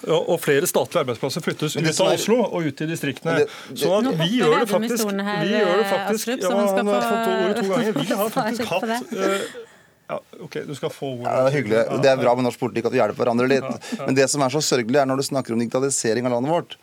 Og 0.07 0.37
flere 0.39 0.67
statlige 0.71 1.03
arbeidsplasser 1.03 1.43
flyttes 1.43 1.75
ut 1.75 1.89
av 1.89 2.13
Oslo 2.13 2.37
og 2.45 2.69
ut 2.69 2.83
i 2.85 2.87
distriktene. 2.87 3.49
Så 3.75 3.91
at 3.97 4.07
vi 4.21 4.29
gjør 4.37 4.61
det 4.61 4.69
faktisk, 4.71 5.09
vi 5.11 5.57
gjør 5.57 5.73
det 5.75 5.89
faktisk 5.91 6.31
ja, 6.37 6.53
Han 6.53 6.93
har 6.93 7.09
fått 7.09 7.33
ordet 7.33 7.57
to 7.57 7.73
ganger. 7.73 7.97
Vi 7.97 8.21
har 8.21 8.31
faktisk 8.39 8.71
hatt 8.71 9.67
ja, 10.09 10.17
ok, 10.41 10.55
du 10.65 10.75
skal 10.75 10.91
få 10.93 11.09
ordet. 11.19 11.27
Ja, 11.27 11.41
det 11.45 11.49
er 11.51 11.57
hyggelig. 11.59 11.81
Det 12.01 12.09
er 12.09 12.21
bra 12.21 12.33
med 12.39 12.47
norsk 12.47 12.61
politikk 12.63 12.87
at 12.89 12.95
vi 12.95 13.01
hjelper 13.01 13.21
hverandre 13.21 13.49
litt. 13.51 13.89
Men 14.07 14.17
det 14.17 14.25
som 14.33 14.41
er 14.41 14.55
så 14.55 14.63
sørgelig, 14.65 14.97
er 15.03 15.09
når 15.11 15.21
du 15.21 15.27
snakker 15.27 15.53
om 15.53 15.61
digitalisering 15.61 16.25
av 16.25 16.39
landet 16.39 16.55
vårt. 16.55 16.79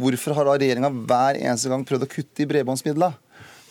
Hvorfor 0.00 0.32
har 0.38 0.48
da 0.48 0.54
regjeringa 0.56 0.88
hver 0.88 1.36
eneste 1.42 1.68
gang 1.68 1.84
prøvd 1.84 2.06
å 2.06 2.08
kutte 2.14 2.46
i 2.46 2.48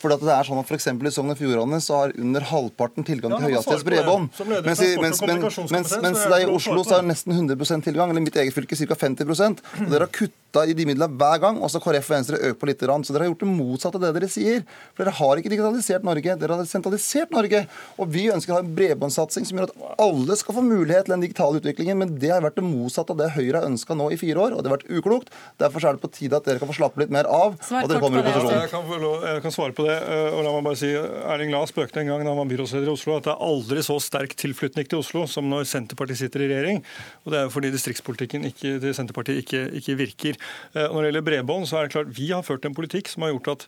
For 0.00 0.08
det 0.08 0.34
er 0.34 0.48
sånn 0.48 0.60
at 0.60 0.68
for 0.68 0.76
I 1.08 1.12
Sogn 1.14 1.32
og 1.34 1.38
Fjordane 1.40 1.80
så 1.84 1.98
har 2.00 2.14
under 2.18 2.46
halvparten 2.50 3.06
tilgang 3.06 3.34
til 3.36 3.50
høyhastighetsbredbånd. 3.50 4.30
Mens, 4.66 4.80
mens, 5.00 5.22
mens, 5.22 5.96
mens, 6.00 6.24
det 6.24 6.42
i 6.42 6.48
Oslo 6.50 6.84
så 6.86 7.00
er 7.00 7.08
nesten 7.08 7.36
100% 7.36 7.84
tilgang, 7.86 8.12
eller 8.12 8.24
mitt 8.24 8.36
eget 8.36 8.56
fylke 8.56 8.78
ca. 8.78 8.96
50% 8.96 9.60
og 9.60 9.90
Dere 9.90 10.06
har 10.06 10.12
kuttet 10.12 10.49
kutta 10.50 10.66
i 10.68 10.74
de 10.74 10.84
midlene 10.86 11.16
hver 11.18 11.38
gang. 11.42 11.58
Også 11.62 11.80
KrF 11.82 12.08
og 12.10 12.16
Venstre 12.16 12.38
øker 12.40 12.58
på 12.58 12.66
litt. 12.68 12.80
Så 12.80 13.12
dere 13.14 13.24
har 13.24 13.30
gjort 13.30 13.42
det 13.44 13.50
motsatte 13.50 13.96
av 13.96 14.02
det 14.02 14.10
dere 14.16 14.28
sier. 14.30 14.62
For 14.96 15.04
dere 15.04 15.14
har 15.14 15.36
ikke 15.38 15.50
digitalisert 15.52 16.02
Norge, 16.06 16.36
dere 16.40 16.56
har 16.58 16.64
sentralisert 16.66 17.30
Norge. 17.34 17.62
Og 18.00 18.08
vi 18.10 18.26
ønsker 18.32 18.52
å 18.52 18.58
ha 18.58 18.62
en 18.64 18.74
bredbåndssatsing 18.74 19.46
som 19.46 19.58
gjør 19.60 19.68
at 19.70 19.98
alle 20.00 20.36
skal 20.40 20.56
få 20.56 20.64
mulighet 20.64 21.06
til 21.06 21.14
den 21.14 21.24
digitale 21.26 21.60
utviklingen. 21.60 21.98
Men 22.00 22.16
det 22.18 22.32
har 22.32 22.42
vært 22.42 22.56
det 22.58 22.64
motsatte 22.66 23.14
av 23.14 23.20
det 23.20 23.30
Høyre 23.36 23.60
har 23.60 23.68
ønska 23.68 23.94
nå 23.96 24.10
i 24.14 24.18
fire 24.20 24.40
år, 24.42 24.56
og 24.56 24.62
det 24.64 24.70
har 24.70 24.76
vært 24.78 24.90
uklokt. 24.90 25.30
Derfor 25.60 25.84
er 25.86 25.96
det 25.98 26.02
på 26.02 26.10
tide 26.16 26.36
at 26.40 26.48
dere 26.48 26.58
kan 26.62 26.70
få 26.70 26.76
slappe 26.80 27.00
litt 27.04 27.12
mer 27.14 27.28
av. 27.30 27.56
Svar 27.62 27.84
og 27.86 27.92
dere 27.92 28.00
kommer 28.02 28.20
i 28.20 28.26
på 28.26 28.32
posisjon. 28.34 28.56
Jeg 28.64 28.72
kan, 28.72 28.90
lov- 29.04 29.26
jeg 29.28 29.44
kan 29.46 29.54
svare 29.54 29.76
på 29.76 29.86
det. 29.86 29.98
eh, 30.00 30.30
og 30.34 30.42
la 30.46 30.54
meg 30.56 30.64
bare 30.70 30.80
si, 30.80 30.90
Erling 30.96 31.52
Lae 31.54 31.68
spøkte 31.70 32.00
en 32.02 32.10
gang 32.10 32.24
da 32.24 32.32
han 32.32 32.40
var 32.40 32.50
byrådsleder 32.50 32.88
i 32.90 32.94
Oslo 32.96 33.16
at 33.20 33.28
det 33.28 33.34
er 33.36 33.44
aldri 33.50 33.84
så 33.86 33.98
sterk 34.02 34.34
tilflytning 34.40 34.88
til 34.88 34.98
Oslo 35.04 35.26
som 35.30 35.46
når 35.50 35.68
Senterpartiet 35.70 36.18
sitter 36.24 36.42
i 36.46 36.50
regjering. 36.50 36.82
Og 37.24 37.32
Det 37.32 37.38
er 37.38 37.46
jo 37.46 37.54
fordi 37.54 37.70
distriktspolitikken 37.74 38.44
ikke, 38.50 38.74
til 38.82 38.94
Senterpartiet 38.96 39.44
ikke, 39.44 39.62
ikke 39.80 39.96
virker. 40.00 40.39
Eh, 40.74 40.86
Når 40.86 41.00
det 41.02 41.10
gjelder 41.10 41.26
bredbånd, 41.30 41.68
så 41.70 41.78
er 41.78 41.88
det 41.88 41.94
klart 41.96 42.14
vi 42.16 42.30
har 42.32 42.46
ført 42.46 42.64
en 42.64 42.76
politikk 42.76 43.08
som 43.08 43.26
har 43.26 43.34
gjort 43.34 43.52
at 43.54 43.66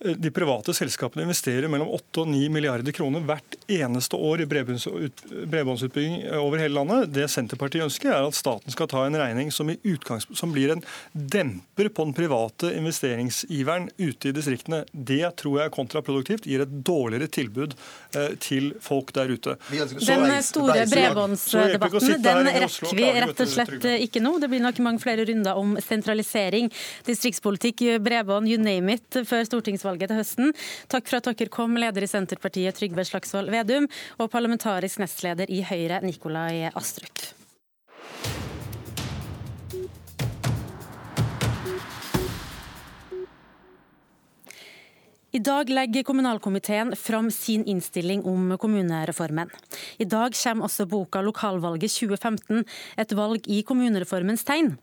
de 0.00 0.30
private 0.32 0.72
selskapene 0.74 1.26
investerer 1.26 1.68
mellom 1.68 1.90
8 1.92 2.22
og 2.22 2.28
9 2.32 2.46
milliarder 2.52 2.94
kroner 2.96 3.20
hvert 3.28 3.56
eneste 3.68 4.16
år 4.16 4.40
i 4.40 4.46
bredbåndsut- 4.48 5.24
bredbåndsutbygging 5.50 6.22
over 6.38 6.62
hele 6.62 6.74
landet. 6.78 7.10
Det 7.12 7.26
Senterpartiet 7.28 7.84
ønsker, 7.84 8.08
er 8.14 8.28
at 8.28 8.36
staten 8.36 8.72
skal 8.72 8.88
ta 8.88 9.04
en 9.04 9.18
regning 9.20 9.50
som, 9.52 9.68
i 9.68 9.78
som 10.08 10.54
blir 10.54 10.72
en 10.72 10.84
demper 11.12 11.90
på 11.92 12.06
den 12.08 12.14
private 12.16 12.72
investeringsiveren 12.78 13.90
ute 13.98 14.30
i 14.30 14.32
distriktene. 14.32 14.86
Det 14.92 15.36
tror 15.36 15.58
jeg 15.60 15.68
er 15.68 15.74
kontraproduktivt, 15.74 16.48
gir 16.48 16.64
et 16.64 16.72
dårligere 16.86 17.28
tilbud 17.28 17.76
eh, 18.16 18.32
til 18.40 18.72
folk 18.80 19.12
der 19.12 19.34
ute. 19.34 19.58
Den 19.68 20.40
store 20.46 20.86
bredbåndsdebatten 20.88 22.24
den 22.24 22.50
rekker 22.56 22.96
vi 22.96 23.12
rett 23.20 23.44
og 23.44 23.52
slett 23.52 23.88
ikke 24.00 24.24
nå. 24.24 24.38
Det 24.40 24.48
blir 24.48 24.64
nok 24.64 24.80
mange 24.80 25.04
flere 25.04 25.28
runder 25.28 25.60
om 25.60 25.76
sentralisering, 25.84 26.72
distriktspolitikk, 27.04 27.84
bredbånd, 28.00 28.48
you 28.48 28.56
name 28.60 28.96
it, 28.96 29.20
før 29.28 29.44
stortingsvalget 29.44 29.89
til 29.98 30.20
høsten. 30.20 30.54
Takk 30.92 31.08
for 31.08 31.18
at 31.18 31.32
dere 31.32 31.48
kom, 31.48 31.74
leder 31.74 32.04
i 32.04 32.10
Senterpartiet 32.10 32.78
Trygve 32.78 33.04
Slagsvold 33.08 33.50
Vedum, 33.50 33.88
og 34.18 34.30
parlamentarisk 34.30 35.02
nestleder 35.02 35.50
i 35.50 35.62
Høyre 35.66 36.02
Nikolai 36.04 36.70
Astrup. 36.74 37.30
I 45.30 45.38
dag 45.38 45.68
legger 45.70 46.02
kommunalkomiteen 46.02 46.90
fram 46.98 47.28
sin 47.30 47.62
innstilling 47.70 48.24
om 48.26 48.56
kommunereformen. 48.58 49.50
I 50.02 50.04
dag 50.04 50.34
kommer 50.34 50.66
også 50.66 50.88
boka 50.90 51.22
'Lokalvalget 51.22 51.92
2015 51.94 52.64
et 52.98 53.12
valg 53.14 53.46
i 53.46 53.62
kommunereformens 53.62 54.42
tegn'. 54.42 54.74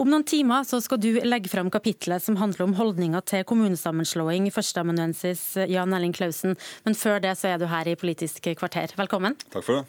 Om 0.00 0.08
noen 0.10 0.24
timer 0.26 0.64
så 0.68 0.80
skal 0.84 1.00
du 1.02 1.10
legge 1.26 1.50
fram 1.52 1.70
kapitlet 1.74 2.22
som 2.22 2.38
handler 2.40 2.66
om 2.66 2.74
holdninga 2.78 3.20
til 3.26 3.44
kommunesammenslåing, 3.48 4.48
førsteamanuensis 4.54 5.42
Jan 5.68 5.94
Elling 5.96 6.14
Klausen. 6.16 6.56
Men 6.86 6.98
før 6.98 7.20
det 7.24 7.36
så 7.40 7.52
er 7.52 7.60
du 7.60 7.66
her 7.70 7.88
i 7.90 7.96
Politisk 7.98 8.48
kvarter. 8.58 8.94
Velkommen. 8.98 9.38
Takk 9.50 9.66
for 9.66 9.82
det. 9.82 9.86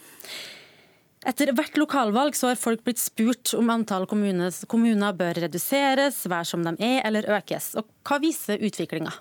Etter 1.27 1.49
hvert 1.51 1.75
lokalvalg 1.75 2.35
så 2.37 2.51
har 2.51 2.59
folk 2.59 2.83
blitt 2.85 3.01
spurt 3.01 3.51
om 3.57 3.71
antall 3.73 4.05
kommunes, 4.07 4.61
kommuner 4.69 5.15
bør 5.17 5.41
reduseres, 5.43 6.21
være 6.29 6.47
som 6.47 6.63
de 6.63 6.75
er 6.83 7.01
eller 7.07 7.27
økes. 7.39 7.73
Og 7.79 7.87
hva 8.07 8.19
viser 8.23 8.61
utviklinga? 8.63 9.11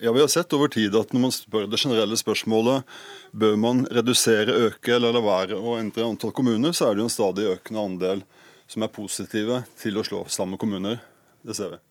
Ja, 0.00 0.12
Vi 0.12 0.20
har 0.20 0.28
sett 0.28 0.52
over 0.52 0.68
tid 0.68 0.96
at 0.96 1.12
når 1.12 1.22
man 1.22 1.32
spør 1.32 1.68
det 1.70 1.78
generelle 1.80 2.16
spørsmålet 2.20 2.84
bør 3.32 3.54
man 3.56 3.86
redusere, 3.86 4.52
øke 4.68 4.96
eller 4.96 5.14
la 5.14 5.22
være 5.24 5.56
å 5.56 5.78
endre 5.78 6.04
antall 6.04 6.34
kommuner, 6.36 6.74
så 6.76 6.90
er 6.90 6.96
det 6.96 7.04
jo 7.04 7.08
en 7.08 7.14
stadig 7.14 7.46
økende 7.54 7.84
andel 7.84 8.24
som 8.70 8.84
er 8.84 8.92
positive 8.92 9.62
til 9.80 9.98
å 9.98 10.04
slå 10.06 10.24
sammen 10.32 10.58
kommuner. 10.60 11.00
Det 11.46 11.56
ser 11.56 11.76
vi. 11.76 11.82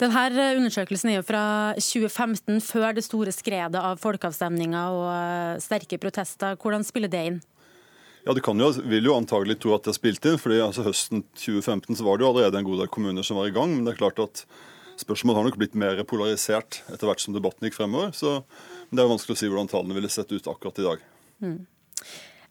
Denne 0.00 0.48
undersøkelsen 0.58 1.12
er 1.12 1.20
jo 1.20 1.26
fra 1.26 1.44
2015, 1.78 2.58
før 2.66 2.96
det 2.96 3.04
store 3.06 3.34
skredet 3.34 3.78
av 3.78 4.00
folkeavstemninger 4.02 4.96
og 4.98 5.62
sterke 5.62 6.00
protester. 6.02 6.56
Hvordan 6.58 6.86
spiller 6.86 7.12
det 7.12 7.24
inn? 7.30 7.40
Ja, 8.26 8.34
Det 8.34 8.42
kan 8.42 8.58
jo, 8.58 8.70
vil 8.86 9.06
jo 9.06 9.16
antagelig 9.18 9.58
tro 9.62 9.74
at 9.74 9.82
det 9.82 9.90
har 9.90 9.98
spilt 9.98 10.26
inn, 10.30 10.38
fordi 10.38 10.60
altså 10.62 10.84
høsten 10.86 11.24
2015 11.34 11.98
så 11.98 12.06
var 12.06 12.18
det 12.18 12.26
jo 12.26 12.30
allerede 12.30 12.60
en 12.60 12.68
god 12.68 12.84
del 12.84 12.90
kommuner 12.94 13.26
som 13.26 13.38
var 13.38 13.50
i 13.50 13.54
gang. 13.54 13.74
Men 13.74 13.86
det 13.86 13.94
er 13.94 14.02
klart 14.02 14.22
at 14.22 14.44
spørsmålet 15.02 15.40
har 15.40 15.48
nok 15.48 15.58
blitt 15.58 15.78
mer 15.78 15.98
polarisert 16.06 16.82
etter 16.86 17.08
hvert 17.08 17.22
som 17.22 17.34
debatten 17.34 17.66
gikk 17.66 17.78
fremover. 17.80 18.12
Så 18.14 18.42
det 18.92 19.02
er 19.02 19.10
vanskelig 19.10 19.34
å 19.34 19.40
si 19.40 19.50
hvordan 19.50 19.70
tallene 19.70 19.98
ville 19.98 20.10
sett 20.12 20.30
ut 20.30 20.50
akkurat 20.54 20.78
i 20.78 20.86
dag. 20.86 21.08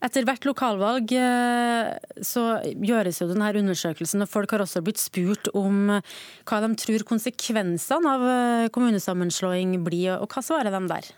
Etter 0.01 0.25
hvert 0.25 0.46
lokalvalg 0.50 1.12
eh, 1.13 1.91
så 2.25 2.46
gjøres 2.65 3.22
jo 3.22 3.27
denne 3.29 3.51
undersøkelsen, 3.62 4.24
og 4.25 4.31
folk 4.31 4.53
har 4.55 4.63
også 4.63 4.81
blitt 4.81 5.01
spurt 5.01 5.51
om 5.53 5.91
hva 5.93 6.62
de 6.63 6.72
tror 6.81 7.05
konsekvensene 7.05 8.15
av 8.15 8.25
eh, 8.25 8.70
kommunesammenslåing 8.74 9.77
blir, 9.86 10.15
og 10.17 10.31
hva 10.34 10.41
svarer 10.46 10.74
de 10.74 10.81
der? 10.89 11.12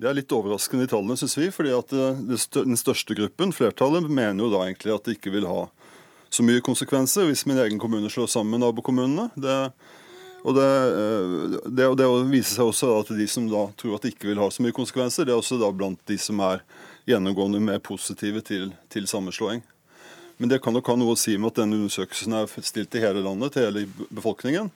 Det 0.00 0.08
er 0.08 0.16
litt 0.16 0.32
overraskende 0.32 0.86
i 0.86 0.88
tallene, 0.88 1.16
syns 1.20 1.36
vi. 1.36 1.50
fordi 1.52 1.74
at 1.76 1.92
eh, 1.92 2.20
den 2.56 2.78
største 2.78 3.16
gruppen, 3.18 3.52
flertallet, 3.52 4.06
mener 4.08 4.46
jo 4.46 4.52
da 4.54 4.62
egentlig 4.64 4.94
at 4.94 5.04
det 5.04 5.18
ikke 5.18 5.34
vil 5.34 5.48
ha 5.50 5.66
så 6.30 6.46
mye 6.46 6.62
konsekvenser 6.64 7.26
hvis 7.26 7.42
min 7.50 7.58
egen 7.58 7.82
kommune 7.82 8.08
slår 8.08 8.30
sammen 8.30 8.62
nabokommunene. 8.62 9.26
Det, 9.34 9.58
og 10.46 10.56
det, 10.56 10.70
eh, 10.70 11.58
det, 11.66 11.90
det 12.00 12.08
viser 12.30 12.60
seg 12.60 12.70
også 12.70 12.94
at 13.02 13.12
de 13.18 13.26
som 13.28 13.50
da 13.50 13.66
tror 13.76 13.98
at 13.98 14.06
det 14.06 14.14
ikke 14.14 14.30
vil 14.30 14.40
ha 14.40 14.48
så 14.48 14.64
mye 14.64 14.76
konsekvenser, 14.76 15.28
det 15.28 15.34
er 15.34 15.42
også 15.42 15.60
da 15.60 15.68
blant 15.74 16.00
de 16.08 16.16
som 16.22 16.40
er 16.46 16.64
gjennomgående 17.08 17.60
mer 17.62 17.78
positive 17.84 18.42
til, 18.46 18.70
til 18.92 19.08
sammenslåing. 19.10 19.62
Men 20.40 20.48
det 20.48 20.62
kan 20.64 20.72
nok 20.72 20.88
ha 20.88 20.96
noe 20.96 21.12
å 21.14 21.20
si 21.20 21.36
med 21.36 21.52
at 21.52 21.60
denne 21.62 21.76
undersøkelsen 21.76 22.32
er 22.32 22.48
stilt 22.64 22.88
til 22.92 23.04
hele 23.04 23.20
landet, 23.24 23.52
til 23.54 23.68
hele 23.68 23.84
befolkningen. 24.08 24.70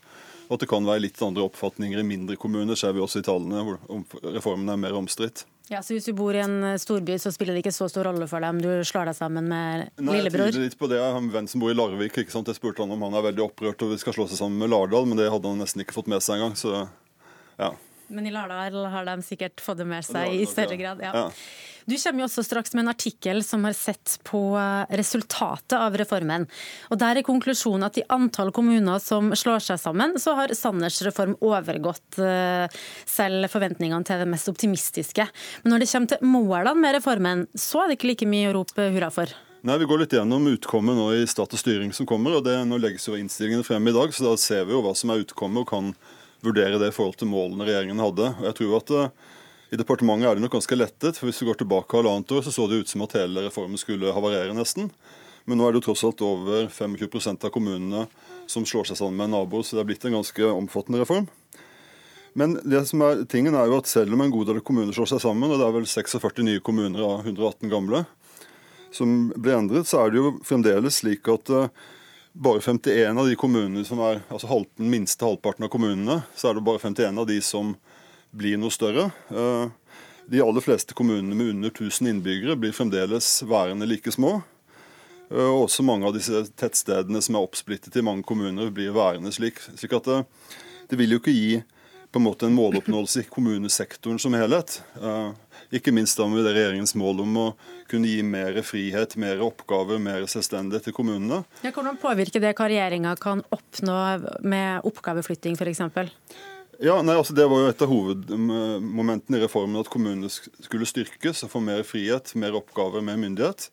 Og 0.45 0.59
at 0.59 0.61
det 0.61 0.69
kan 0.69 0.85
være 0.85 1.07
litt 1.07 1.21
andre 1.25 1.47
oppfatninger 1.47 2.03
i 2.03 2.05
mindre 2.05 2.37
kommuner, 2.37 2.77
ser 2.77 2.93
vi 2.93 3.01
også 3.01 3.23
i 3.23 3.25
tallene, 3.25 3.63
hvor 3.65 4.35
reformen 4.35 4.69
er 4.69 4.81
mer 4.81 4.97
omstridt. 4.99 5.47
Ja, 5.73 5.81
så 5.81 5.95
Hvis 5.95 6.05
du 6.05 6.13
bor 6.13 6.37
i 6.37 6.43
en 6.45 6.77
storby, 6.77 7.17
så 7.17 7.33
spiller 7.33 7.57
det 7.57 7.63
ikke 7.65 7.73
så 7.73 7.89
stor 7.89 8.05
rolle 8.11 8.29
for 8.29 8.45
deg 8.45 8.53
om 8.53 8.61
du 8.61 8.85
slår 8.85 9.09
deg 9.09 9.17
sammen 9.17 9.49
med 9.49 9.87
Nei, 9.97 10.19
jeg 10.19 10.35
Nei, 10.35 10.51
jeg 10.51 10.67
litt 10.67 10.77
på 10.77 10.91
det. 10.93 10.99
Jeg 11.01 11.15
har 11.15 11.23
en 11.23 11.31
venn 11.33 11.49
som 11.49 11.65
bor 11.65 11.73
i 11.73 11.77
Larvik. 11.79 12.19
ikke 12.21 12.35
sant? 12.35 12.51
Jeg 12.53 12.61
spurte 12.61 12.85
han 12.85 12.93
om 12.93 13.07
han 13.07 13.17
er 13.17 13.25
veldig 13.31 13.47
opprørt 13.47 13.87
og 13.87 13.95
vi 13.95 14.01
skal 14.03 14.19
slå 14.19 14.29
seg 14.29 14.43
sammen 14.43 14.61
med 14.61 14.75
Lardal, 14.75 15.09
men 15.09 15.17
det 15.17 15.31
hadde 15.33 15.49
han 15.49 15.65
nesten 15.65 15.81
ikke 15.81 15.97
fått 15.97 16.13
med 16.13 16.21
seg 16.21 16.37
engang. 16.37 16.59
Så 16.61 16.75
ja. 17.57 17.73
Men 18.09 18.27
i 18.27 18.33
Lardal 18.35 18.85
har 18.93 19.07
de 19.09 19.23
sikkert 19.25 19.63
fått 19.63 19.81
det 19.81 19.87
med 19.89 20.05
seg 20.07 20.35
i 20.35 20.45
større 20.49 20.77
grad. 20.81 21.01
Ja. 21.05 21.13
Ja. 21.15 21.31
Du 21.85 21.97
kommer 22.01 22.23
jo 22.23 22.27
også 22.31 22.43
straks 22.47 22.73
med 22.73 22.87
en 22.87 22.93
artikkel 22.95 23.43
som 23.45 23.65
har 23.69 23.75
sett 23.77 24.15
på 24.25 24.41
eh, 24.57 24.95
resultatet 24.97 25.77
av 25.77 25.97
reformen. 26.01 26.47
Og 26.89 27.01
Der 27.01 27.21
er 27.21 27.27
konklusjonen 27.27 27.85
at 27.91 27.99
i 28.01 28.07
antall 28.15 28.55
kommuner 28.57 29.03
som 29.05 29.35
slår 29.37 29.61
seg 29.67 29.83
sammen, 29.83 30.17
så 30.21 30.33
har 30.39 30.55
Sanners 30.57 31.03
reform 31.05 31.37
overgått 31.45 32.21
eh, 32.25 32.73
selv 33.05 33.51
forventningene 33.53 34.09
til 34.09 34.25
det 34.25 34.31
mest 34.33 34.49
optimistiske. 34.49 35.29
Men 35.65 35.75
når 35.75 35.85
det 35.85 35.91
kommer 35.93 36.15
til 36.15 36.33
målene 36.33 36.77
med 36.81 36.97
reformen, 36.97 37.47
så 37.53 37.85
er 37.85 37.93
det 37.93 38.01
ikke 38.01 38.13
like 38.15 38.33
mye 38.33 38.49
å 38.49 38.57
rope 38.63 38.89
hurra 38.97 39.13
for. 39.13 39.37
Nei, 39.65 39.79
Vi 39.81 39.87
går 39.89 40.03
litt 40.03 40.13
gjennom 40.17 40.49
utkommet 40.57 40.97
nå 40.97 41.07
i 41.17 41.29
stat 41.29 41.53
og 41.53 41.61
styring 41.61 41.93
som 41.97 42.09
kommer. 42.09 42.37
og 42.37 42.45
det, 42.45 42.57
Nå 42.69 42.81
legges 42.81 43.09
jo 43.09 43.17
innstillingene 43.17 43.65
frem 43.65 43.89
i 43.89 43.97
dag, 43.97 44.13
så 44.13 44.31
da 44.31 44.37
ser 44.41 44.65
vi 44.65 44.73
jo 44.73 44.83
hva 44.85 44.97
som 44.97 45.13
er 45.13 45.21
utkommet 45.25 45.65
og 45.65 45.69
kan 45.69 45.95
vurdere 46.45 46.79
det 46.81 46.93
i 46.93 46.95
forhold 46.95 47.19
til 47.21 47.31
målene 47.31 47.67
regjeringen 47.67 48.03
hadde. 48.03 48.31
Og 48.39 48.49
jeg 48.49 48.59
tror 48.61 48.77
at 48.79 48.95
eh, 48.95 49.13
I 49.75 49.81
departementet 49.81 50.29
er 50.29 50.39
det 50.39 50.45
nok 50.45 50.57
ganske 50.59 50.79
lettet. 50.79 51.19
for 51.19 51.29
Hvis 51.29 51.43
vi 51.43 51.49
går 51.49 51.61
tilbake 51.63 51.97
halvannet 51.97 52.33
år, 52.33 52.43
så 52.47 52.53
så 52.55 52.69
det 52.71 52.85
ut 52.85 52.91
som 52.91 53.03
at 53.07 53.17
hele 53.19 53.47
reformen 53.47 53.81
skulle 53.81 54.13
havarere 54.15 54.55
nesten. 54.57 54.91
Men 55.45 55.59
nå 55.59 55.67
er 55.67 55.73
det 55.73 55.83
jo 55.83 55.89
tross 55.91 56.05
alt 56.07 56.23
over 56.25 56.69
25 56.73 57.45
av 57.45 57.51
kommunene 57.53 58.07
som 58.47 58.65
slår 58.65 58.89
seg 58.89 59.01
sammen 59.01 59.19
med 59.21 59.33
naboer, 59.35 59.65
så 59.65 59.77
det 59.77 59.83
er 59.83 59.89
blitt 59.91 60.05
en 60.09 60.17
ganske 60.21 60.51
omfattende 60.53 61.03
reform. 61.03 61.27
Men 62.35 62.57
det 62.65 62.81
som 62.89 63.03
er 63.07 63.25
tingen 63.31 63.55
er 63.55 63.69
jo 63.71 63.79
at 63.79 63.89
selv 63.91 64.17
om 64.17 64.23
en 64.25 64.33
god 64.33 64.49
del 64.51 64.63
kommuner 64.65 64.97
slår 64.97 65.13
seg 65.13 65.23
sammen, 65.23 65.51
og 65.51 65.61
det 65.61 65.67
er 65.67 65.77
vel 65.77 65.87
46 65.87 66.47
nye 66.49 66.63
kommuner 66.65 67.05
av 67.05 67.27
118 67.29 67.71
gamle 67.71 68.05
som 68.95 69.29
blir 69.37 69.59
endret, 69.59 69.89
så 69.91 70.05
er 70.05 70.13
det 70.13 70.21
jo 70.21 70.33
fremdeles 70.47 71.01
slik 71.03 71.29
at 71.31 71.51
eh, 71.51 71.85
bare 72.35 72.61
51 72.61 73.19
av 73.19 73.29
de 73.29 73.37
kommunene 73.39 73.85
som 73.87 74.01
er 74.03 74.23
altså 74.29 74.49
halv, 74.51 74.67
den 74.79 74.91
minste 74.91 75.25
halvparten 75.27 75.67
av 75.67 75.71
kommunene, 75.73 76.23
så 76.35 76.51
er 76.51 76.59
det 76.59 76.65
bare 76.67 76.83
51 76.83 77.21
av 77.23 77.29
de 77.31 77.39
som 77.45 77.75
blir 78.35 78.59
noe 78.59 78.75
større. 78.75 79.11
Eh, 79.31 79.69
De 80.25 80.41
aller 80.41 80.65
fleste 80.65 80.95
kommunene 80.97 81.37
med 81.37 81.51
under 81.53 81.71
1000 81.71 82.09
innbyggere 82.09 82.57
blir 82.57 82.73
fremdeles 82.73 83.43
værende 83.45 83.87
like 83.87 84.11
små. 84.11 84.43
Eh, 85.31 85.37
Og 85.37 85.69
også 85.69 85.85
mange 85.85 86.07
av 86.07 86.15
disse 86.15 86.47
tettstedene 86.57 87.23
som 87.23 87.37
er 87.37 87.45
oppsplittet 87.45 87.97
i 87.97 88.03
mange 88.03 88.25
kommuner, 88.25 88.71
blir 88.71 88.93
værende 88.93 89.33
slik. 89.33 89.61
slik 89.77 89.93
at 89.93 90.05
det, 90.05 90.25
det 90.91 90.99
vil 90.99 91.11
jo 91.11 91.19
ikke 91.21 91.37
gi 91.37 91.63
på 92.15 92.21
en 92.21 92.29
måte 92.29 92.47
en 92.47 92.55
måloppnåelse 92.55 93.21
i 93.21 93.27
kommunesektoren 93.27 94.19
som 94.23 94.35
helhet. 94.39 94.83
Eh, 95.03 95.33
Ikke 95.75 95.91
minst 95.91 96.15
da 96.21 96.29
med 96.31 96.47
regjeringens 96.47 96.93
mål 96.95 97.25
om 97.25 97.39
å 97.41 97.47
kunne 97.91 98.07
gi 98.07 98.21
mer 98.23 98.61
frihet, 98.63 99.17
mer 99.19 99.41
oppgaver, 99.43 99.99
mer 99.99 100.23
selvstendighet 100.31 100.87
til 100.87 100.95
kommunene. 100.95 101.41
Ja, 101.65 101.73
hvordan 101.75 101.99
påvirker 101.99 102.45
det 102.45 102.53
hva 102.55 102.69
regjeringa 102.71 103.17
kan 103.19 103.43
oppnå 103.51 103.97
med 104.47 104.87
oppgaveflytting 104.87 105.59
f.eks.? 105.59 105.83
Ja, 106.83 107.01
nei, 107.03 107.17
altså 107.19 107.35
Det 107.35 107.49
var 107.51 107.65
jo 107.65 107.73
et 107.73 107.83
av 107.83 107.91
hovedmomentene 107.91 109.41
i 109.41 109.43
reformen 109.43 109.83
at 109.83 109.91
kommunene 109.91 110.31
skulle 110.31 110.87
styrkes 110.87 111.43
og 111.47 111.51
få 111.51 111.65
mer 111.67 111.83
frihet, 111.87 112.37
mer 112.39 112.55
oppgaver, 112.61 113.03
mer 113.03 113.19
myndighet. 113.19 113.73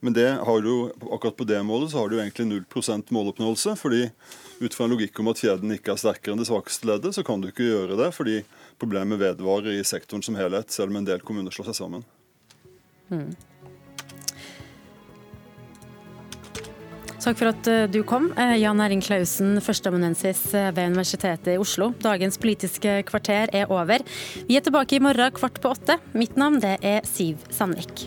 Men 0.00 0.14
det 0.14 0.28
har 0.46 0.60
du, 0.62 0.92
akkurat 1.10 1.36
på 1.36 1.46
det 1.48 1.58
målet 1.66 1.90
så 1.90 1.98
har 1.98 2.08
du 2.08 2.20
egentlig 2.20 2.46
0% 2.46 3.10
måloppnåelse. 3.10 3.76
fordi 3.76 4.10
ut 4.60 4.74
fra 4.74 4.84
en 4.84 4.90
logikk 4.90 5.20
om 5.20 5.28
at 5.30 5.42
kjeden 5.42 5.74
ikke 5.74 5.94
er 5.94 6.00
sterkere 6.02 6.34
enn 6.34 6.42
det 6.42 6.48
svakeste 6.50 6.86
leddet, 6.86 7.14
så 7.14 7.22
kan 7.26 7.42
du 7.42 7.50
ikke 7.50 7.66
gjøre 7.66 7.98
det, 7.98 8.12
fordi 8.14 8.40
problemet 8.78 9.20
vedvarer 9.20 9.74
i 9.74 9.84
sektoren 9.86 10.22
som 10.22 10.38
helhet, 10.38 10.70
selv 10.70 10.90
om 10.90 10.98
en 10.98 11.06
del 11.06 11.22
kommuner 11.22 11.54
slår 11.54 11.70
seg 11.70 11.78
sammen. 11.78 12.06
Mm. 13.10 13.30
Takk 17.18 17.36
for 17.36 17.50
at 17.50 17.68
eh, 17.68 17.86
du 17.90 18.00
kom. 18.08 18.30
Eh, 18.38 18.54
Jan 18.62 18.80
Erling 18.80 19.02
Klausen, 19.04 19.58
førsteamanuensis 19.60 20.46
eh, 20.54 20.70
ved 20.72 20.94
Universitetet 20.94 21.50
i 21.52 21.58
Oslo. 21.60 21.90
Dagens 22.00 22.38
Politiske 22.40 23.02
kvarter 23.10 23.52
er 23.52 23.68
over. 23.74 24.06
Vi 24.48 24.56
er 24.56 24.64
tilbake 24.64 24.96
i 24.96 25.02
morgen 25.02 25.34
kvart 25.36 25.60
på 25.60 25.74
åtte. 25.74 25.98
Mitt 26.16 26.38
navn 26.40 26.62
det 26.62 26.78
er 26.80 27.04
Siv 27.08 27.42
Sandvik. 27.52 28.06